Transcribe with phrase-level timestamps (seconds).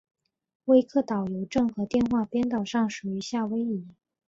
[0.65, 3.87] 威克岛邮政和电话编制上属于夏威夷。